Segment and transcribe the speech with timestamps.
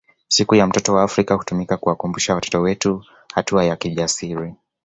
[0.27, 4.55] Siku ya mtoto wa Afrika hutumika kuwakumbusha watoto wetu hatua ya kijasiri